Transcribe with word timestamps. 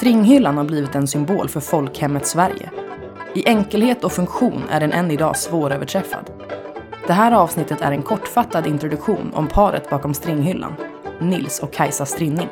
Stringhyllan 0.00 0.56
har 0.56 0.64
blivit 0.64 0.94
en 0.94 1.06
symbol 1.06 1.48
för 1.48 1.60
folkhemmet 1.60 2.26
Sverige. 2.26 2.70
I 3.34 3.48
enkelhet 3.48 4.04
och 4.04 4.12
funktion 4.12 4.62
är 4.70 4.80
den 4.80 4.92
än 4.92 5.10
idag 5.10 5.36
svåröverträffad. 5.36 6.30
Det 7.06 7.12
här 7.12 7.32
avsnittet 7.32 7.80
är 7.80 7.92
en 7.92 8.02
kortfattad 8.02 8.66
introduktion 8.66 9.30
om 9.34 9.46
paret 9.46 9.90
bakom 9.90 10.14
Stringhyllan, 10.14 10.74
Nils 11.20 11.58
och 11.58 11.72
Kajsa 11.72 12.06
Strinning. 12.06 12.48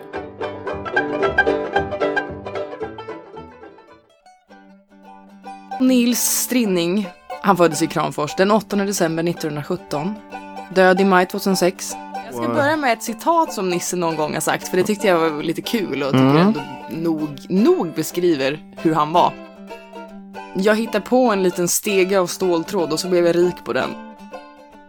Nils 5.81 6.21
Strinning, 6.21 7.09
han 7.43 7.57
föddes 7.57 7.83
i 7.83 7.87
Kramfors 7.87 8.35
den 8.37 8.51
8 8.51 8.77
december 8.77 9.29
1917. 9.29 10.15
Död 10.75 11.01
i 11.01 11.05
maj 11.05 11.27
2006. 11.27 11.95
Jag 12.33 12.45
ska 12.45 12.55
börja 12.55 12.77
med 12.77 12.93
ett 12.93 13.03
citat 13.03 13.53
som 13.53 13.71
Nisse 13.71 13.97
någon 13.97 14.17
gång 14.17 14.35
har 14.35 14.41
sagt, 14.41 14.69
för 14.69 14.77
det 14.77 14.83
tyckte 14.83 15.07
jag 15.07 15.19
var 15.31 15.43
lite 15.43 15.63
kul 15.63 16.03
och 16.03 16.11
tycker 16.13 16.25
Mm. 16.25 16.37
ändå 16.37 16.61
nog, 16.91 17.29
nog 17.49 17.93
beskriver 17.95 18.59
hur 18.77 18.95
han 18.95 19.13
var. 19.13 19.33
Jag 20.55 20.75
hittade 20.77 21.01
på 21.01 21.31
en 21.31 21.43
liten 21.43 21.69
stege 21.69 22.19
av 22.21 22.27
ståltråd 22.27 22.93
och 22.93 23.01
så 23.01 23.09
blev 23.09 23.27
jag 23.27 23.37
rik 23.37 23.65
på 23.65 23.73
den. 23.73 23.91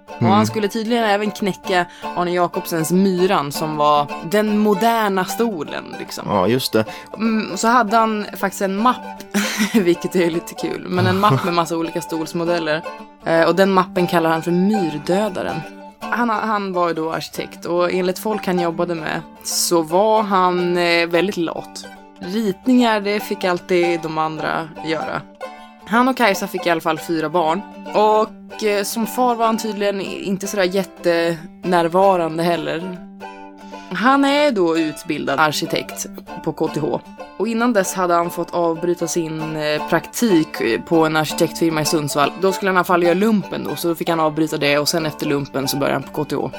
Och 0.08 0.22
Mm. 0.22 0.34
han 0.34 0.48
skulle 0.48 0.68
tydligen 0.68 1.04
även 1.04 1.32
knäcka 1.32 1.86
Arne 2.16 2.32
Jacobsens 2.32 2.92
Myran 2.92 3.52
som 3.52 3.76
var 3.78 4.08
den 4.32 4.58
moderna 4.60 5.26
stolen 5.26 5.96
liksom. 6.00 6.24
Ja, 6.28 6.48
just 6.48 6.74
det. 6.74 6.86
Mm, 7.18 7.58
så 7.58 7.68
hade 7.68 7.98
han 7.98 8.26
faktiskt 8.38 8.62
en 8.62 8.76
mapp, 8.78 9.24
vilket 9.74 10.16
är 10.16 10.30
lite 10.32 10.54
kul, 10.54 10.86
men 10.90 11.08
en 11.08 11.20
mapp 11.20 11.44
med 11.46 11.54
massa 11.54 11.78
olika 11.78 12.02
stolsmodeller. 12.02 12.82
Eh, 13.26 13.44
och 13.48 13.56
den 13.56 13.72
mappen 13.72 14.08
kallar 14.08 14.30
han 14.30 14.42
för 14.42 14.52
Myrdödaren. 14.52 15.56
Han, 16.00 16.30
han 16.30 16.74
var 16.74 16.88
ju 16.88 16.94
då 16.94 17.12
arkitekt 17.12 17.66
och 17.66 17.92
enligt 17.92 18.20
folk 18.20 18.48
han 18.48 18.60
jobbade 18.60 18.96
med 18.96 19.22
så 19.44 19.82
var 19.82 20.24
han 20.24 20.78
eh, 20.78 21.08
väldigt 21.08 21.38
lat. 21.38 21.86
Ritningar, 22.20 23.02
det 23.02 23.20
fick 23.20 23.44
alltid 23.44 24.02
de 24.02 24.18
andra 24.18 24.70
göra. 24.86 25.22
Han 25.86 26.08
och 26.08 26.18
Kajsa 26.18 26.48
fick 26.48 26.66
i 26.66 26.70
alla 26.70 26.82
fall 26.82 27.00
fyra 27.00 27.30
barn. 27.30 27.62
Och 27.94 28.64
eh, 28.64 28.84
som 28.84 29.08
far 29.08 29.36
var 29.36 29.46
han 29.46 29.58
tydligen 29.58 30.02
inte 30.02 30.48
sådär 30.48 30.64
jättenärvarande 30.64 32.44
heller. 32.44 32.98
Han 33.92 34.26
är 34.26 34.52
då 34.52 34.78
utbildad 34.78 35.40
arkitekt 35.40 36.06
på 36.44 36.54
KTH. 36.54 36.84
Och 37.40 37.48
innan 37.48 37.74
dess 37.74 37.94
hade 37.94 38.14
han 38.14 38.30
fått 38.30 38.54
avbryta 38.54 39.08
sin 39.08 39.56
eh, 39.56 39.90
praktik 39.90 40.62
eh, 40.62 40.82
på 40.82 41.06
en 41.06 41.16
arkitektfirma 41.16 41.82
i 41.82 41.86
Sundsvall. 41.86 42.32
Då 42.42 42.52
skulle 42.52 42.70
han 42.70 42.76
i 42.76 42.78
alla 42.78 42.84
fall 42.84 43.04
göra 43.04 43.14
lumpen 43.14 43.64
då, 43.64 43.76
så 43.76 43.88
då 43.88 43.96
fick 43.96 44.10
han 44.10 44.20
avbryta 44.20 44.58
det 44.58 44.80
och 44.80 44.90
sen 44.90 45.06
efter 45.06 45.26
lumpen 45.26 45.68
så 45.68 45.78
började 45.78 45.94
han 45.94 46.14
på 46.14 46.26
KTH. 46.26 46.58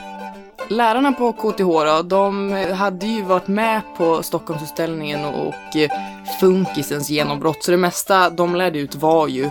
Lärarna 0.69 1.13
på 1.13 1.33
KTH 1.33 1.59
då, 1.59 2.03
de 2.03 2.53
eh, 2.53 2.75
hade 2.75 3.07
ju 3.07 3.23
varit 3.23 3.49
med 3.49 3.81
på 3.97 4.23
Stockholmsutställningen 4.23 5.25
och 5.25 5.55
funkisens 6.41 7.11
genombrott, 7.11 7.65
så 7.65 7.71
det 7.71 7.77
mesta 7.77 8.31
de 8.31 8.57
lärde 8.57 8.79
ut 8.79 8.95
var 8.95 9.29
ju 9.29 9.51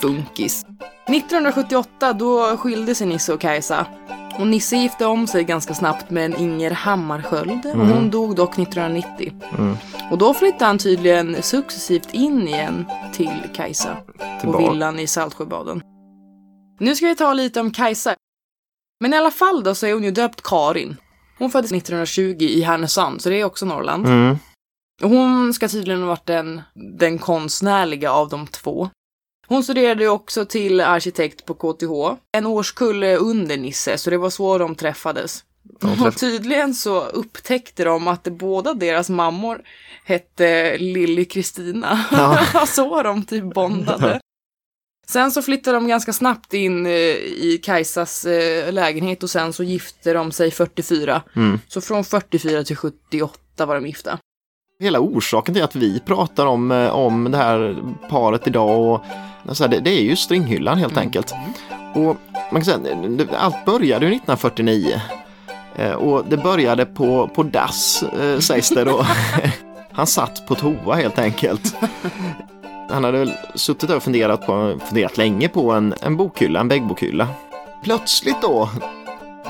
funkis. 0.00 0.64
1978 1.08 2.12
då 2.12 2.56
skilde 2.56 2.94
sig 2.94 3.06
Nisse 3.06 3.32
och 3.32 3.40
Kajsa. 3.40 3.86
Och 4.40 4.46
Nisse 4.46 4.76
gifte 4.76 5.06
om 5.06 5.26
sig 5.26 5.44
ganska 5.44 5.74
snabbt 5.74 6.10
med 6.10 6.24
en 6.24 6.36
Inger 6.36 6.70
Hammarskjöld 6.70 7.66
och 7.66 7.86
hon 7.86 8.10
dog 8.10 8.36
dock 8.36 8.58
1990. 8.58 9.32
Mm. 9.58 9.76
Och 10.10 10.18
då 10.18 10.34
flyttade 10.34 10.64
han 10.64 10.78
tydligen 10.78 11.42
successivt 11.42 12.14
in 12.14 12.48
igen 12.48 12.84
till 13.12 13.42
Kajsa 13.54 13.96
på 14.42 14.58
villan 14.58 14.98
i 14.98 15.06
Saltsjöbaden. 15.06 15.82
Nu 16.78 16.94
ska 16.96 17.06
vi 17.06 17.16
ta 17.16 17.32
lite 17.32 17.60
om 17.60 17.70
Kajsa. 17.70 18.14
Men 19.00 19.14
i 19.14 19.16
alla 19.16 19.30
fall 19.30 19.62
då 19.62 19.74
så 19.74 19.86
är 19.86 19.92
hon 19.92 20.04
ju 20.04 20.10
döpt 20.10 20.42
Karin. 20.42 20.96
Hon 21.38 21.50
föddes 21.50 21.72
1920 21.72 22.36
i 22.40 22.62
Härnösand, 22.62 23.22
så 23.22 23.28
det 23.28 23.40
är 23.40 23.44
också 23.44 23.66
Norrland. 23.66 24.06
Mm. 24.06 24.38
Hon 25.02 25.54
ska 25.54 25.68
tydligen 25.68 26.00
ha 26.00 26.08
varit 26.08 26.26
den, 26.26 26.62
den 26.98 27.18
konstnärliga 27.18 28.12
av 28.12 28.28
de 28.28 28.46
två. 28.46 28.90
Hon 29.50 29.64
studerade 29.64 30.08
också 30.08 30.44
till 30.44 30.80
arkitekt 30.80 31.44
på 31.44 31.54
KTH. 31.54 32.20
En 32.32 32.46
årskull 32.46 33.04
under 33.04 33.56
Nisse, 33.56 33.98
så 33.98 34.10
det 34.10 34.18
var 34.18 34.30
så 34.30 34.58
de 34.58 34.74
träffades. 34.74 35.44
Och 36.06 36.16
tydligen 36.16 36.74
så 36.74 37.04
upptäckte 37.04 37.84
de 37.84 38.08
att 38.08 38.24
båda 38.24 38.74
deras 38.74 39.10
mammor 39.10 39.62
hette 40.04 40.78
Lilly 40.78 41.24
Kristina. 41.24 42.04
Ja. 42.12 42.66
så 42.66 43.02
de 43.02 43.24
typ 43.24 43.54
bondade. 43.54 44.20
Sen 45.06 45.30
så 45.30 45.42
flyttade 45.42 45.76
de 45.76 45.88
ganska 45.88 46.12
snabbt 46.12 46.54
in 46.54 46.86
eh, 46.86 46.92
i 46.92 47.60
Kajsas 47.62 48.24
eh, 48.24 48.72
lägenhet 48.72 49.22
och 49.22 49.30
sen 49.30 49.52
så 49.52 49.62
gifte 49.62 50.12
de 50.12 50.32
sig 50.32 50.50
44. 50.50 51.22
Mm. 51.36 51.60
Så 51.68 51.80
från 51.80 52.04
44 52.04 52.64
till 52.64 52.76
78 52.76 53.66
var 53.66 53.74
de 53.74 53.86
gifta. 53.86 54.18
Hela 54.80 55.00
orsaken 55.00 55.54
till 55.54 55.62
att 55.64 55.76
vi 55.76 56.00
pratar 56.00 56.46
om, 56.46 56.70
eh, 56.70 56.88
om 56.90 57.30
det 57.30 57.36
här 57.38 57.76
paret 58.08 58.46
idag 58.46 58.80
och 59.48 59.56
så 59.56 59.64
här, 59.64 59.70
det, 59.70 59.80
det 59.80 59.90
är 59.90 60.02
ju 60.02 60.16
stringhyllan 60.16 60.78
helt 60.78 60.96
enkelt. 60.96 61.34
Och 61.94 62.16
man 62.52 62.62
kan 62.62 62.64
säga, 62.64 62.78
allt 63.38 63.64
började 63.64 64.06
ju 64.06 64.12
1949. 64.12 65.00
Eh, 65.76 65.92
Och 65.92 66.24
det 66.28 66.36
började 66.36 66.86
på, 66.86 67.28
på 67.34 67.42
dass, 67.42 68.02
eh, 68.02 68.38
sägs 68.38 68.68
det 68.68 68.84
då. 68.84 69.06
Han 69.92 70.06
satt 70.06 70.46
på 70.46 70.54
toa 70.54 70.94
helt 70.94 71.18
enkelt. 71.18 71.74
Han 72.90 73.04
hade 73.04 73.18
väl 73.18 73.32
suttit 73.54 73.90
och 73.90 74.02
funderat, 74.02 74.46
på, 74.46 74.78
funderat 74.86 75.16
länge 75.16 75.48
på 75.48 75.72
en, 75.72 75.94
en 76.02 76.16
bokhylla, 76.16 76.60
en 76.60 76.68
väggbokhylla. 76.68 77.28
Plötsligt 77.84 78.42
då 78.42 78.68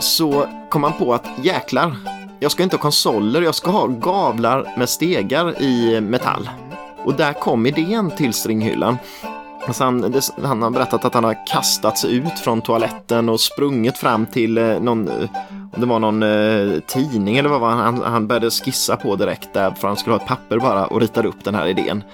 så 0.01 0.47
kom 0.71 0.83
han 0.83 0.93
på 0.93 1.15
att 1.15 1.27
jäklar, 1.43 1.97
jag 2.41 2.53
ska 2.53 2.63
inte 2.63 2.77
ha 2.77 2.83
konsoler, 2.83 3.43
jag 3.43 3.55
ska 3.55 3.71
ha 3.71 3.87
gavlar 3.87 4.79
med 4.79 4.89
stegar 4.89 5.63
i 5.63 6.01
metall. 6.01 6.51
Och 7.05 7.15
där 7.15 7.33
kom 7.33 7.67
idén 7.67 8.11
till 8.11 8.33
stringhyllan. 8.33 8.99
Alltså 9.67 9.85
han, 9.85 10.01
det, 10.01 10.31
han 10.43 10.63
har 10.63 10.71
berättat 10.71 11.05
att 11.05 11.15
han 11.15 11.25
har 11.25 11.47
kastats 11.47 12.05
ut 12.05 12.39
från 12.45 12.61
toaletten 12.61 13.29
och 13.29 13.41
sprungit 13.41 13.99
fram 13.99 14.27
till 14.27 14.59
eh, 14.59 14.81
någon, 14.81 15.09
eh, 15.09 15.31
det 15.77 15.87
var 15.87 15.99
någon 15.99 16.23
eh, 16.23 16.81
tidning 16.81 17.37
eller 17.37 17.49
vad 17.49 17.61
var 17.61 17.71
han, 17.71 18.03
han 18.03 18.27
började 18.27 18.51
skissa 18.51 18.97
på 18.97 19.17
direkt 19.17 19.53
där 19.53 19.71
för 19.71 19.89
han 19.89 19.97
skulle 19.97 20.17
ha 20.17 20.23
ett 20.23 20.29
papper 20.29 20.59
bara 20.59 20.87
och 20.87 21.01
ritade 21.01 21.29
upp 21.29 21.45
den 21.45 21.55
här 21.55 21.67
idén. 21.67 22.05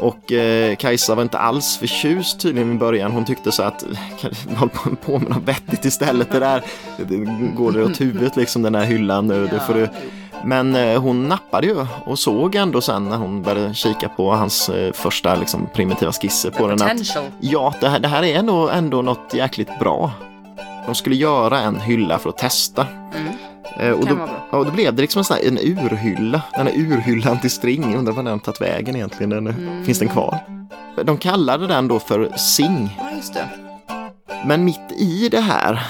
Och 0.00 0.32
eh, 0.32 0.76
Kajsa 0.76 1.14
var 1.14 1.22
inte 1.22 1.38
alls 1.38 1.76
förtjust 1.76 2.40
tydligen 2.40 2.72
i 2.72 2.78
början. 2.78 3.12
Hon 3.12 3.24
tyckte 3.24 3.52
så 3.52 3.62
att 3.62 3.84
hålla 4.56 4.70
på- 5.04 5.18
med 5.18 5.28
något 5.28 5.42
vettigt 5.48 5.84
istället. 5.84 6.32
Det 6.32 6.38
där 6.38 6.62
det 6.96 7.16
går 7.56 7.72
det 7.72 7.84
åt 7.84 8.00
huvudet 8.00 8.36
liksom 8.36 8.62
den 8.62 8.74
här 8.74 8.84
hyllan. 8.84 9.26
nu, 9.26 9.46
Det 9.46 9.60
får 9.60 9.74
du. 9.74 9.88
Men 10.44 10.76
eh, 10.76 11.00
hon 11.02 11.28
nappade 11.28 11.66
ju 11.66 11.86
och 12.04 12.18
såg 12.18 12.54
ändå 12.54 12.80
sen 12.80 13.08
när 13.08 13.16
hon 13.16 13.42
började 13.42 13.74
kika 13.74 14.08
på 14.08 14.30
hans 14.32 14.68
eh, 14.68 14.92
första 14.92 15.34
liksom, 15.34 15.68
primitiva 15.74 16.12
skisser 16.12 16.50
på 16.50 16.66
den 16.66 16.82
att 16.82 16.88
ja, 17.40 17.74
det 17.80 17.88
här, 17.88 17.98
det 17.98 18.08
här 18.08 18.22
är 18.22 18.38
ändå, 18.38 18.68
ändå 18.68 19.02
något 19.02 19.34
jäkligt 19.34 19.78
bra. 19.80 20.10
De 20.86 20.94
skulle 20.94 21.16
göra 21.16 21.60
en 21.60 21.80
hylla 21.80 22.18
för 22.18 22.28
att 22.28 22.38
testa. 22.38 22.86
Mm. 23.78 23.92
Eh, 23.92 23.98
och, 23.98 24.06
då, 24.06 24.18
ja, 24.50 24.58
och 24.58 24.64
då 24.64 24.70
blev 24.70 24.94
det 24.94 25.02
liksom 25.02 25.18
en, 25.20 25.24
sån 25.24 25.36
här, 25.36 25.48
en 25.48 25.58
urhylla. 25.58 26.42
Den 26.56 26.66
här 26.66 26.74
urhyllan 26.76 27.40
till 27.40 27.50
string. 27.50 27.96
Undrar 27.96 28.12
var 28.12 28.22
den 28.22 28.40
tagit 28.40 28.60
vägen 28.60 28.96
egentligen. 28.96 29.30
Den, 29.30 29.46
Mm. 29.46 29.84
Finns 29.84 29.98
den 29.98 30.08
kvar? 30.08 30.38
De 31.04 31.18
kallade 31.18 31.66
den 31.66 31.88
då 31.88 31.98
för 31.98 32.32
Sing. 32.36 32.98
Ja. 33.34 33.44
Men 34.46 34.64
mitt 34.64 34.92
i 34.98 35.28
det 35.28 35.40
här 35.40 35.86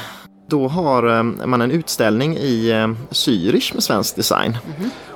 då 0.48 0.68
har 0.68 1.16
eh, 1.16 1.22
man 1.22 1.60
en 1.60 1.70
utställning 1.70 2.36
i 2.36 2.70
eh, 2.70 2.88
Zürich 3.10 3.74
med 3.74 3.82
svensk 3.82 4.16
design. 4.16 4.56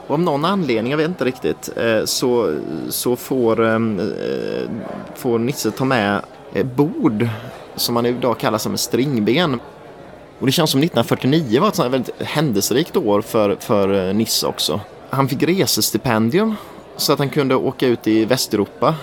Och 0.06 0.14
av 0.14 0.20
någon 0.20 0.44
anledning, 0.44 0.90
jag 0.90 0.98
vet 0.98 1.08
inte 1.08 1.24
riktigt, 1.24 1.70
eh, 1.76 2.04
så, 2.04 2.54
så 2.88 3.16
får, 3.16 3.56
får 5.18 5.38
Nisse 5.38 5.70
ta 5.70 5.84
med 5.84 6.22
bord 6.76 7.28
som 7.76 7.94
man 7.94 8.06
idag 8.06 8.38
kallar 8.38 8.58
som 8.58 8.72
en 8.72 8.78
stringben. 8.78 9.60
Och 10.42 10.46
det 10.46 10.52
känns 10.52 10.70
som 10.70 10.80
1949 10.80 11.60
var 11.60 11.68
ett 11.68 11.74
sånt 11.74 11.92
väldigt 11.92 12.22
händelserikt 12.22 12.96
år 12.96 13.20
för, 13.22 13.56
för 13.60 14.08
eh, 14.08 14.14
Nisse 14.14 14.46
också. 14.46 14.80
Han 15.10 15.28
fick 15.28 15.42
resestipendium 15.42 16.54
så 16.96 17.12
att 17.12 17.18
han 17.18 17.30
kunde 17.30 17.54
åka 17.54 17.86
ut 17.86 18.06
i 18.06 18.24
Västeuropa 18.24 18.94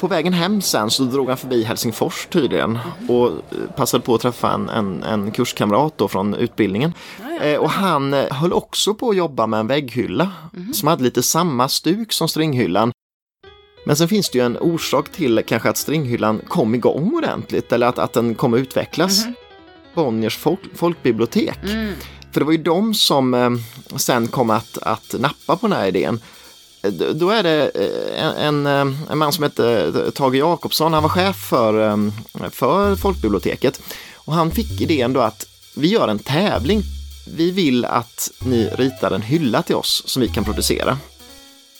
på 0.00 0.06
vägen 0.06 0.32
hem 0.32 0.62
sen 0.62 0.90
så 0.90 1.02
drog 1.02 1.28
han 1.28 1.36
förbi 1.36 1.62
Helsingfors 1.62 2.26
tydligen 2.26 2.78
och 3.08 3.26
eh, 3.28 3.32
passade 3.76 4.04
på 4.04 4.14
att 4.14 4.20
träffa 4.20 4.52
en, 4.52 4.68
en, 4.68 5.02
en 5.02 5.30
kurskamrat 5.30 5.98
då 5.98 6.08
från 6.08 6.34
utbildningen. 6.34 6.92
Eh, 7.40 7.56
och 7.56 7.70
han 7.70 8.14
eh, 8.14 8.32
höll 8.32 8.52
också 8.52 8.94
på 8.94 9.10
att 9.10 9.16
jobba 9.16 9.46
med 9.46 9.60
en 9.60 9.66
vägghylla 9.66 10.32
som 10.74 10.88
hade 10.88 11.02
lite 11.02 11.22
samma 11.22 11.68
stuk 11.68 12.12
som 12.12 12.28
stringhyllan. 12.28 12.92
Men 13.86 13.96
sen 13.96 14.08
finns 14.08 14.30
det 14.30 14.38
ju 14.38 14.44
en 14.44 14.58
orsak 14.58 15.12
till 15.12 15.42
kanske 15.46 15.68
att 15.70 15.76
stringhyllan 15.76 16.40
kom 16.48 16.74
igång 16.74 17.14
ordentligt 17.14 17.72
eller 17.72 17.86
att, 17.86 17.98
att 17.98 18.12
den 18.12 18.34
kom 18.34 18.54
att 18.54 18.60
utvecklas. 18.60 19.26
Bonniers 19.94 20.36
folk, 20.36 20.60
folkbibliotek. 20.74 21.58
Mm. 21.64 21.94
För 22.32 22.40
det 22.40 22.44
var 22.44 22.52
ju 22.52 22.62
de 22.62 22.94
som 22.94 23.34
eh, 23.34 23.50
sen 23.96 24.28
kom 24.28 24.50
att, 24.50 24.78
att 24.82 25.14
nappa 25.18 25.56
på 25.56 25.68
den 25.68 25.76
här 25.76 25.86
idén. 25.86 26.20
Eh, 26.82 26.90
Då 26.92 27.30
är 27.30 27.42
det 27.42 27.70
eh, 27.74 28.24
en, 28.24 28.66
en, 28.66 28.66
eh, 28.90 29.10
en 29.12 29.18
man 29.18 29.32
som 29.32 29.42
heter 29.44 30.10
Tage 30.10 30.34
Jakobsson, 30.34 30.92
han 30.92 31.02
var 31.02 31.10
chef 31.10 31.36
för, 31.36 31.98
för 32.50 32.96
folkbiblioteket. 32.96 33.80
Och 34.14 34.34
han 34.34 34.50
fick 34.50 34.80
idén 34.80 35.12
då 35.12 35.20
att 35.20 35.46
vi 35.76 35.88
gör 35.88 36.08
en 36.08 36.18
tävling. 36.18 36.82
Vi 37.36 37.50
vill 37.50 37.84
att 37.84 38.30
ni 38.38 38.68
ritar 38.68 39.10
en 39.10 39.22
hylla 39.22 39.62
till 39.62 39.74
oss 39.76 40.02
som 40.06 40.22
vi 40.22 40.28
kan 40.28 40.44
producera. 40.44 40.98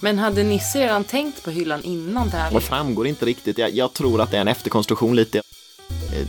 Men 0.00 0.18
hade 0.18 0.42
Nisse 0.42 0.78
redan 0.80 1.04
tänkt 1.04 1.44
på 1.44 1.50
hyllan 1.50 1.82
innan 1.84 2.24
Det 2.26 2.30
tävlingen? 2.32 2.62
framgår 2.62 3.06
inte 3.06 3.26
riktigt. 3.26 3.58
Jag, 3.58 3.70
jag 3.74 3.92
tror 3.92 4.20
att 4.20 4.30
det 4.30 4.36
är 4.36 4.40
en 4.40 4.48
efterkonstruktion 4.48 5.16
lite. 5.16 5.42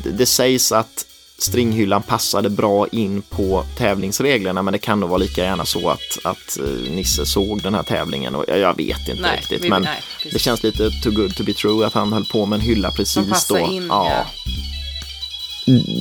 Det, 0.03 0.09
det 0.09 0.25
sägs 0.25 0.71
att 0.71 1.05
stringhyllan 1.43 2.01
passade 2.03 2.49
bra 2.49 2.87
in 2.87 3.21
på 3.21 3.63
tävlingsreglerna 3.77 4.61
men 4.61 4.71
det 4.71 4.79
kan 4.79 4.99
nog 4.99 5.09
vara 5.09 5.17
lika 5.17 5.43
gärna 5.43 5.65
så 5.65 5.89
att, 5.89 6.17
att 6.23 6.57
eh, 6.59 6.91
Nisse 6.91 7.25
såg 7.25 7.61
den 7.61 7.73
här 7.75 7.83
tävlingen 7.83 8.35
och 8.35 8.45
jag, 8.47 8.77
vet 8.77 9.07
inte 9.09 9.21
Nej, 9.21 9.37
riktigt. 9.37 9.63
vi- 9.63 9.69
men 9.69 9.81
nej, 9.81 10.01
det 10.31 10.39
känns 10.39 10.63
lite 10.63 10.89
too 11.03 11.11
good 11.11 11.35
to 11.35 11.43
be 11.43 11.53
true 11.53 11.85
att 11.87 11.93
han 11.93 12.13
höll 12.13 12.25
på 12.25 12.45
med 12.45 12.55
en 12.59 12.61
hylla 12.61 12.91
precis 12.91 13.47
då. 13.47 13.57
in, 13.57 13.87
ja. 13.89 14.09
ja. 14.09 14.25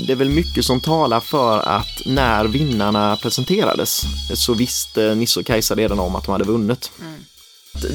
Det 0.06 0.12
är 0.12 0.16
väl 0.16 0.28
mycket 0.28 0.64
som 0.64 0.80
talar 0.80 1.20
för 1.20 1.58
att 1.60 2.02
när 2.06 2.44
vinnarna 2.44 3.16
presenterades 3.16 4.02
så 4.34 4.54
visste 4.54 5.14
Nisse 5.14 5.40
och 5.40 5.46
Kajsa 5.46 5.74
redan 5.74 5.98
om 6.00 6.16
att 6.16 6.24
de 6.24 6.32
hade 6.32 6.44
vunnit. 6.44 6.90
Mm. 7.00 7.24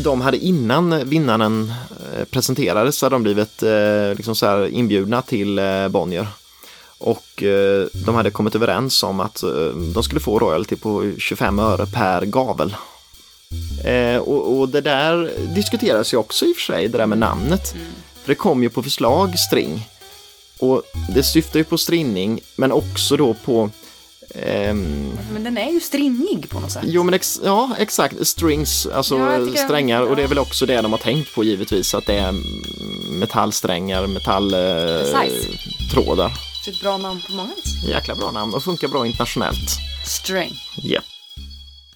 De 0.04 0.22
hade 0.22 0.38
innan 0.38 1.10
vinnaren 1.10 1.74
eh, 2.18 2.24
presenterades 2.26 2.98
så 2.98 3.06
hade 3.06 3.16
de 3.16 3.24
blivit 3.24 3.64
eh, 3.64 4.16
liksom 4.18 4.36
så 4.36 4.68
inbjudna 4.68 5.22
till 5.22 5.60
eh, 5.60 5.88
Bonnier. 5.88 6.28
Och 6.98 7.44
eh, 7.44 7.88
de 8.06 8.16
hade 8.16 8.32
kommit 8.32 8.56
överens 8.56 9.04
om 9.04 9.20
att 9.20 9.44
eh, 9.44 9.50
de 9.94 10.04
skulle 10.04 10.22
få 10.22 10.40
royalty 10.40 10.76
på 10.76 11.12
25 11.18 11.60
öre 11.60 11.86
per 11.86 12.26
gavel. 12.26 12.76
Eh, 13.84 14.18
och, 14.18 14.60
och 14.60 14.70
det 14.70 14.82
där 14.82 15.32
diskuteras 15.56 16.14
ju 16.14 16.18
också 16.18 16.46
i 16.46 16.52
och 16.52 16.56
för 16.56 16.74
sig, 16.74 16.88
det 16.88 16.98
där 16.98 17.06
med 17.06 17.18
namnet. 17.18 17.76
För 18.22 18.28
det 18.32 18.36
kom 18.36 18.64
ju 18.64 18.70
på 18.70 18.84
förslag 18.84 19.40
string. 19.40 19.88
Och 20.60 20.84
det 21.16 21.24
syftar 21.24 21.60
ju 21.60 21.64
på 21.64 21.78
strinning, 21.78 22.40
men 22.56 22.72
också 22.72 23.18
då 23.18 23.34
på 23.34 23.70
ehm, 24.36 25.12
Men 25.34 25.44
den 25.44 25.58
är 25.58 25.72
ju 25.72 25.80
stringig 25.80 26.50
på 26.50 26.60
något 26.60 26.72
sätt. 26.72 26.84
Jo 26.86 27.04
men 27.04 27.14
ex 27.14 27.42
ja, 27.44 27.72
exakt, 27.78 28.28
strings, 28.28 28.86
alltså 28.86 29.18
Ja, 29.18 29.38
jag 29.38 29.60
strängar 29.60 30.02
och 30.02 30.16
det 30.16 30.24
är 30.24 30.28
väl 30.28 30.40
också 30.40 30.66
det 30.66 30.82
de 30.82 30.92
har 30.92 31.00
tänkt 31.00 31.36
på 31.36 31.44
givetvis 31.44 31.94
att 31.94 32.06
det 32.06 32.16
är 32.16 32.30
mm, 32.30 32.44
metallsträngar, 33.20 34.08
metalltrådar. 34.08 36.26
Eh. 36.26 36.32
Det 36.68 36.72
är 36.72 36.76
ett 36.76 36.82
bra 36.82 36.98
namn 36.98 37.22
på 37.28 37.34
många 37.34 37.50
vis. 37.56 37.84
Jäkla 37.84 38.16
bra 38.16 38.32
namn 38.32 38.54
och 38.54 38.64
funkar 38.64 38.88
bra 38.88 39.06
internationellt. 39.06 39.70
String. 40.06 40.52
Ja. 40.76 41.02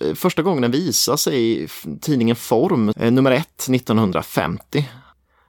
Eh, 0.01 0.13
Första 0.13 0.41
gången 0.41 0.61
den 0.61 0.71
visar 0.71 1.17
sig 1.17 1.63
i 1.63 1.67
tidningen 2.01 2.35
Form, 2.35 2.89
eh, 2.89 3.11
nummer 3.11 3.31
ett, 3.31 3.67
1950. 3.69 4.89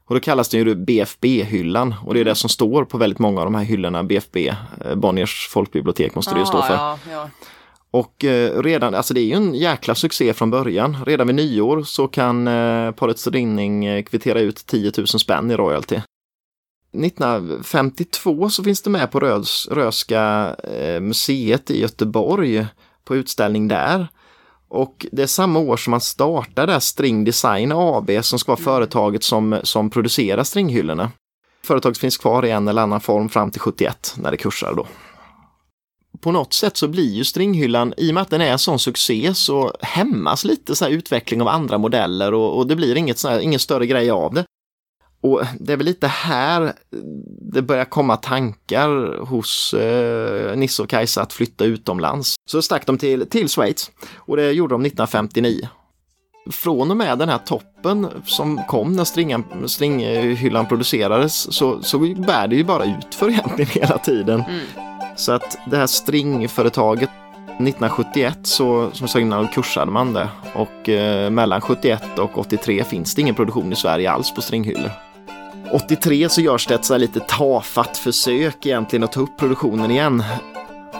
Och 0.07 0.15
då 0.15 0.21
kallas 0.21 0.49
den 0.49 0.61
ju 0.61 0.75
BFB-hyllan 0.75 1.95
och 2.05 2.15
det 2.15 2.21
är 2.21 2.25
det 2.25 2.35
som 2.35 2.51
står 2.51 2.85
på 2.85 2.99
väldigt 2.99 3.19
många 3.19 3.41
av 3.41 3.47
de 3.47 3.55
här 3.55 3.65
hyllorna, 3.65 4.03
BFB, 4.03 4.49
eh, 4.85 4.95
Bonniers 4.95 5.49
folkbibliotek 5.51 6.15
måste 6.15 6.35
det 6.35 6.41
ju 6.41 6.47
stå 6.47 6.59
Aha, 6.59 6.67
för. 6.67 6.75
Ja, 6.75 6.99
ja. 7.11 7.31
Och 7.91 8.25
redan, 8.65 8.95
alltså 8.95 9.15
det 9.15 9.21
är 9.21 9.25
ju 9.25 9.35
en 9.35 9.55
jäkla 9.55 9.95
succé 9.95 10.35
från 10.35 10.51
början. 10.51 11.05
Redan 11.07 11.27
vid 11.27 11.37
nyår 11.37 11.83
så 11.83 12.09
kan 12.09 12.45
paret 12.97 13.19
Strinning 13.19 13.85
eh, 13.85 14.03
kvittera 14.03 14.41
ut 14.41 14.67
10 14.67 14.93
000 14.97 15.07
spänn 15.07 15.51
i 15.51 15.57
royalty. 15.57 16.01
1952 16.93 18.51
så 18.51 18.65
finns 18.65 18.83
det 18.83 18.91
med 18.91 19.11
på 19.11 19.21
Rös, 19.21 19.69
Röska 19.71 20.57
eh, 20.65 21.01
museet 21.01 21.71
i 21.71 21.81
Göteborg 21.81 22.67
på 23.05 23.17
utställning 23.17 23.69
där. 23.69 24.09
Och 24.69 25.07
det 25.13 25.23
är 25.23 25.27
samma 25.27 25.59
år 25.59 25.77
som 25.77 25.91
man 25.91 26.01
startar 26.01 26.67
där 26.67 26.81
String 26.81 27.25
Design 27.25 27.73
AB 27.73 28.11
som 28.23 28.39
ska 28.39 28.53
vara 28.53 28.63
företaget 28.63 29.23
som, 29.23 29.61
som 29.63 29.91
producerar 29.91 30.45
stringhyllorna. 30.45 31.11
Företaget 31.65 31.99
finns 31.99 32.17
kvar 32.17 32.45
i 32.45 32.51
en 32.51 32.69
eller 32.69 32.83
annan 32.83 33.01
form 33.01 33.29
fram 33.29 33.51
till 33.51 33.61
71 33.61 34.15
när 34.17 34.31
det 34.31 34.37
kursar 34.37 34.75
då 34.75 34.87
på 36.23 36.33
något 36.33 36.53
sätt 36.53 36.77
så 36.77 36.89
blir 36.89 37.13
ju 37.13 37.25
stringhyllan, 37.25 37.95
i 37.97 38.11
och 38.11 38.15
med 38.15 38.23
att 38.23 38.31
den 38.31 38.41
är 38.41 38.53
en 38.53 38.59
sån 38.59 38.79
succé, 38.79 39.35
så 39.35 39.73
hämmas 39.81 40.45
lite 40.45 40.77
så 40.77 40.89
utveckling 40.89 41.41
av 41.43 41.49
andra 41.49 41.79
modeller 41.79 42.35
och, 42.35 42.59
och 42.59 42.67
det 42.67 42.77
blir 42.77 42.97
inget 42.97 43.19
så 43.19 43.29
här, 43.29 43.41
ingen 43.41 43.61
större 43.61 43.87
grej 43.87 44.11
av 44.11 44.35
det. 44.35 44.45
Och 45.23 45.43
det 45.61 45.73
är 45.73 45.77
väl 45.77 45.87
lite 45.87 46.07
här 46.07 46.73
det 47.53 47.63
börjar 47.63 47.85
komma 47.85 48.17
tankar 48.17 49.19
hos 49.25 49.75
eh, 49.75 50.57
Nisse 50.57 50.83
och 50.83 50.89
Kajsa 50.89 51.23
att 51.23 51.33
flytta 51.33 51.65
utomlands. 51.65 52.35
Så 52.51 52.63
stack 52.63 52.87
de 52.87 52.99
till, 52.99 53.27
till 53.31 53.49
Schweiz 53.49 53.91
och 54.17 54.37
det 54.37 54.53
gjorde 54.53 54.75
de 54.75 54.81
1959. 54.81 55.69
Från 56.51 56.91
och 56.91 56.97
med 56.97 57.19
den 57.19 57.29
här 57.29 57.39
toppen 57.39 58.09
som 58.27 58.61
kom 58.69 58.93
när 58.93 59.05
stringan, 59.05 59.45
stringhyllan 59.67 60.67
producerades 60.67 61.55
så, 61.55 61.83
så 61.83 61.99
bär 61.99 62.49
det 62.49 62.57
ju 62.57 62.65
bara 62.65 62.85
ut 62.85 63.15
för 63.15 63.29
egentligen 63.31 63.71
hela 63.71 63.99
tiden. 63.99 64.43
Så 65.17 65.33
att 65.33 65.59
det 65.71 65.77
här 65.77 65.87
stringföretaget 65.87 67.11
1971 67.45 68.39
så, 68.43 68.91
som 68.93 69.05
jag 69.05 69.11
sa 69.11 69.21
innan, 69.21 69.49
kursade 69.49 69.91
man 69.91 70.13
det 70.13 70.29
och 70.55 70.89
eh, 70.89 71.31
mellan 71.31 71.61
71 71.61 72.19
och 72.19 72.39
83 72.39 72.85
finns 72.85 73.15
det 73.15 73.21
ingen 73.23 73.35
produktion 73.35 73.73
i 73.73 73.77
Sverige 73.77 74.11
alls 74.11 74.35
på 74.35 74.43
stringhyllor. 74.43 75.12
83 75.73 76.29
så 76.29 76.41
görs 76.41 76.67
det 76.67 76.75
ett 76.75 76.85
så 76.85 76.95
här 76.95 76.99
lite 76.99 77.21
tafatt 77.21 77.99
försök 77.99 78.67
egentligen 78.67 79.05
att 79.05 79.13
ta 79.13 79.21
upp 79.21 79.37
produktionen 79.39 79.91
igen. 79.91 80.23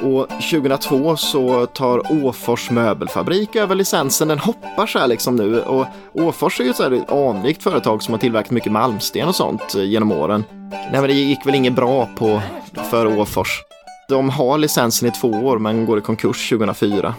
Och 0.03 0.29
2002 0.29 1.17
så 1.17 1.67
tar 1.67 2.25
Åfors 2.25 2.71
möbelfabrik 2.71 3.57
över 3.57 3.75
licensen. 3.75 4.29
Den 4.29 4.39
hoppar 4.39 4.87
så 4.87 4.99
här 4.99 5.07
liksom 5.07 5.37
nu. 5.37 5.61
Och 5.61 5.87
Åfors 6.13 6.61
är 6.61 6.65
ju 6.65 6.71
ett 6.71 6.77
så 6.77 6.83
här 6.83 7.31
anrikt 7.31 7.63
företag 7.63 8.03
som 8.03 8.15
har 8.15 8.19
tillverkat 8.19 8.51
mycket 8.51 8.73
malmsten 8.73 9.29
och 9.29 9.35
sånt 9.35 9.75
eh, 9.75 9.83
genom 9.83 10.13
åren. 10.13 10.45
Nej 10.71 10.93
men 10.93 11.03
det 11.03 11.13
gick 11.13 11.47
väl 11.47 11.55
inget 11.55 11.75
bra 11.75 12.09
på, 12.17 12.43
för 12.91 13.19
Åfors. 13.19 13.63
De 14.09 14.31
har 14.31 14.59
licensen 14.59 15.09
i 15.09 15.13
två 15.13 15.29
år 15.29 15.59
men 15.59 15.87
går 15.87 15.99
i 15.99 16.01
konkurs 16.01 16.49
2004. 16.51 17.15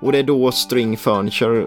Och 0.00 0.12
det 0.12 0.18
är 0.18 0.22
då 0.22 0.52
String 0.52 0.96
Furniture 0.96 1.66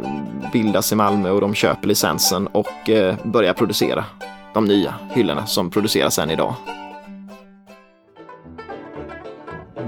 bildas 0.54 0.92
i 0.92 0.96
Malmö 0.96 1.30
och 1.30 1.42
de 1.42 1.54
köper 1.54 1.88
licensen 1.88 2.48
och 2.48 2.90
eh, 2.90 3.16
börjar 3.24 3.54
producera 3.54 4.06
de 4.54 4.66
nya 4.66 4.94
hyllorna 5.10 5.46
som 5.46 5.70
produceras 5.70 6.20
än 6.20 6.32
idag. 6.32 6.56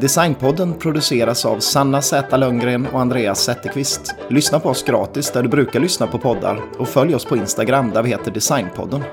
Designpodden 0.02 0.74
produceras 0.74 1.46
av 1.46 1.60
Sanna 1.60 2.02
Z 2.02 2.38
Lundgren 2.38 2.88
och 2.94 3.02
Andreas 3.02 3.44
Zetterqvist. 3.44 4.16
Lyssna 4.30 4.60
på 4.60 4.70
oss 4.70 4.84
gratis 4.84 5.32
där 5.32 5.44
du 5.44 5.50
brukar 5.50 5.80
lyssna 5.80 6.08
på 6.08 6.18
poddar 6.18 6.62
och 6.78 6.88
följ 6.88 7.16
oss 7.16 7.26
på 7.26 7.38
Instagram 7.38 7.92
där 7.92 8.04
vi 8.04 8.10
heter 8.10 8.32
Designpodden. 8.32 9.04